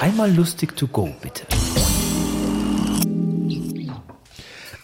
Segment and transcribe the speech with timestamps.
[0.00, 1.46] Einmal lustig to go, bitte.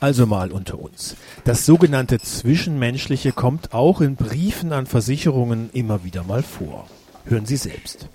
[0.01, 1.17] Also mal unter uns.
[1.45, 6.89] Das sogenannte Zwischenmenschliche kommt auch in Briefen an Versicherungen immer wieder mal vor.
[7.27, 8.09] Hören Sie selbst.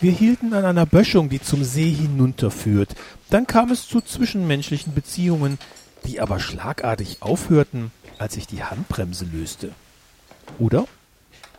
[0.00, 2.94] Wir hielten an einer Böschung, die zum See hinunterführt.
[3.30, 5.58] Dann kam es zu zwischenmenschlichen Beziehungen,
[6.06, 9.70] die aber schlagartig aufhörten, als ich die Handbremse löste.
[10.58, 10.86] Oder?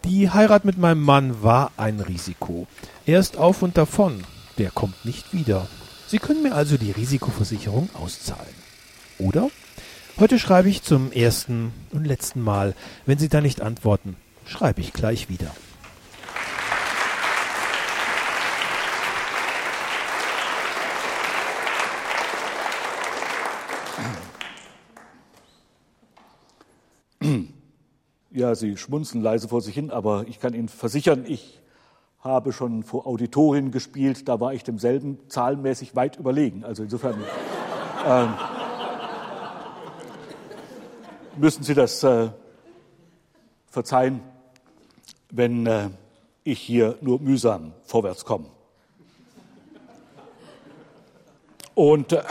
[0.08, 2.68] Die Heirat mit meinem Mann war ein Risiko.
[3.08, 4.24] Er ist auf und davon.
[4.60, 5.68] Der kommt nicht wieder.
[6.06, 8.54] Sie können mir also die Risikoversicherung auszahlen.
[9.18, 9.50] Oder?
[10.20, 12.76] Heute schreibe ich zum ersten und letzten Mal.
[13.08, 15.52] Wenn Sie da nicht antworten, schreibe ich gleich wieder.
[28.36, 31.62] Ja, Sie schmunzeln leise vor sich hin, aber ich kann Ihnen versichern, ich
[32.20, 36.66] habe schon vor Auditorien gespielt, da war ich demselben zahlenmäßig weit überlegen.
[36.66, 37.16] Also insofern.
[38.06, 38.34] ähm,
[41.38, 42.28] müssen Sie das äh,
[43.68, 44.20] verzeihen,
[45.32, 45.90] wenn äh,
[46.44, 48.48] ich hier nur mühsam vorwärts komme.
[51.74, 52.22] Und, äh,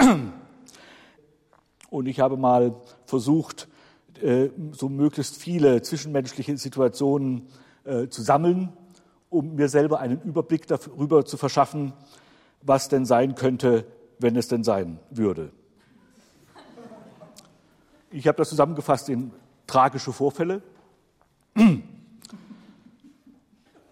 [1.89, 2.75] und ich habe mal
[3.07, 3.69] versucht,
[4.73, 7.49] so möglichst viele zwischenmenschliche Situationen
[7.85, 8.73] äh, zu sammeln,
[9.29, 11.93] um mir selber einen Überblick darüber zu verschaffen,
[12.63, 13.87] was denn sein könnte,
[14.19, 15.51] wenn es denn sein würde.
[18.11, 19.33] Ich habe das zusammengefasst in
[19.67, 20.63] tragische Vorfälle.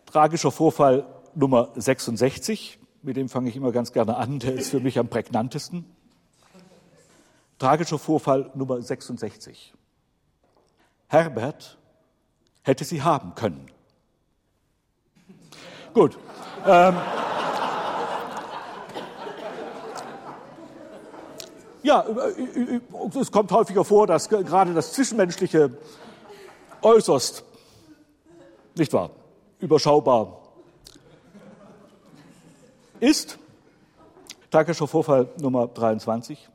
[0.06, 4.80] Tragischer Vorfall Nummer 66, mit dem fange ich immer ganz gerne an, der ist für
[4.80, 5.84] mich am prägnantesten.
[7.58, 9.72] Tragischer Vorfall Nummer 66.
[11.12, 11.76] Herbert
[12.62, 13.70] hätte sie haben können.
[15.92, 16.16] Gut.
[16.66, 16.96] Ähm,
[21.84, 22.06] Ja,
[23.20, 25.76] es kommt häufiger vor, dass gerade das Zwischenmenschliche
[26.80, 27.42] äußerst,
[28.76, 29.10] nicht wahr,
[29.58, 30.42] überschaubar
[33.00, 33.36] ist.
[34.52, 36.48] Tragischer Vorfall Nummer 23.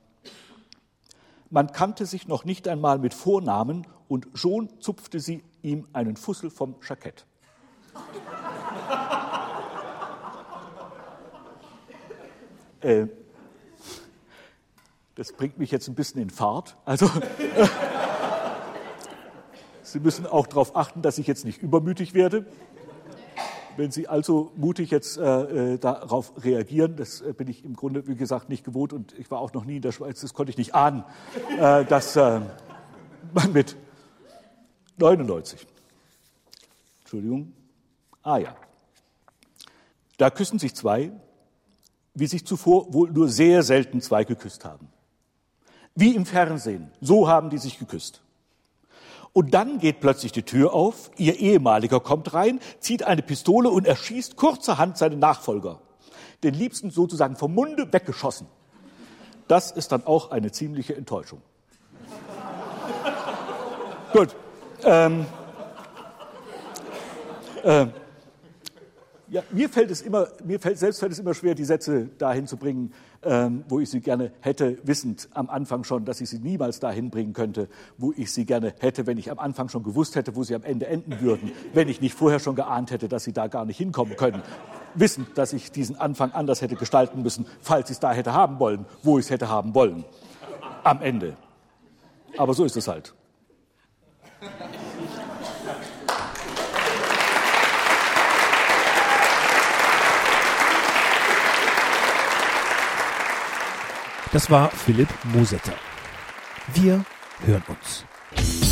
[1.49, 6.49] Man kannte sich noch nicht einmal mit Vornamen und schon zupfte sie ihm einen Fussel
[6.49, 7.25] vom Jackett.
[12.81, 13.07] äh,
[15.15, 16.77] das bringt mich jetzt ein bisschen in Fahrt.
[16.85, 17.09] Also
[19.81, 22.45] Sie müssen auch darauf achten, dass ich jetzt nicht übermütig werde.
[23.77, 28.05] Wenn Sie also mutig jetzt äh, äh, darauf reagieren, das äh, bin ich im Grunde,
[28.05, 30.49] wie gesagt, nicht gewohnt und ich war auch noch nie in der Schweiz, das konnte
[30.49, 31.03] ich nicht ahnen,
[31.59, 33.77] äh, dass man mit
[34.97, 35.65] 99,
[37.01, 37.53] Entschuldigung,
[38.23, 38.55] ah ja,
[40.17, 41.11] da küssen sich zwei,
[42.15, 44.89] wie sich zuvor wohl nur sehr selten zwei geküsst haben.
[45.93, 46.91] Wie im Fernsehen.
[46.99, 48.21] So haben die sich geküsst.
[49.33, 53.85] Und dann geht plötzlich die Tür auf, ihr ehemaliger kommt rein, zieht eine Pistole und
[53.85, 55.79] erschießt kurzerhand seinen Nachfolger.
[56.43, 58.47] Den Liebsten sozusagen vom Munde weggeschossen.
[59.47, 61.41] Das ist dann auch eine ziemliche Enttäuschung.
[64.13, 64.35] Gut.
[64.83, 65.25] Ähm,
[67.63, 67.91] ähm,
[69.29, 72.47] ja, mir fällt es immer, mir fällt, selbst fällt es immer schwer, die Sätze dahin
[72.47, 72.93] zu bringen,
[73.23, 77.09] ähm, wo ich sie gerne hätte, wissend am Anfang schon, dass ich sie niemals dahin
[77.09, 77.67] bringen könnte,
[77.97, 80.63] wo ich sie gerne hätte, wenn ich am Anfang schon gewusst hätte, wo sie am
[80.63, 83.77] Ende enden würden, wenn ich nicht vorher schon geahnt hätte, dass sie da gar nicht
[83.77, 84.41] hinkommen können.
[84.93, 88.59] Wissend, dass ich diesen Anfang anders hätte gestalten müssen, falls ich es da hätte haben
[88.59, 90.05] wollen, wo ich es hätte haben wollen.
[90.85, 91.35] Am Ende.
[92.37, 93.13] Aber so ist es halt.
[104.33, 105.73] Das war Philipp Mosetter.
[106.73, 107.03] Wir
[107.45, 108.66] hören uns.